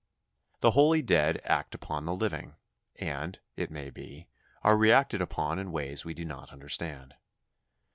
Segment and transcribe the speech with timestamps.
[0.61, 2.55] The holy dead act upon the living,
[2.95, 4.29] and, it may be,
[4.63, 7.13] are reacted upon in ways we do not understand.